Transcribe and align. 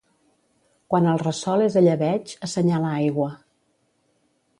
Quan 0.93 1.09
el 1.11 1.19
ressol 1.23 1.63
és 1.65 1.77
a 1.81 1.83
llebeig, 1.87 2.33
assenyala 2.47 2.95
aigua. 3.03 3.29